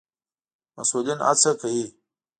[0.75, 1.85] مسئولين هڅه کوي